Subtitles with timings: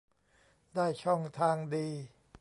[0.75, 1.87] ได้ช่องทางดี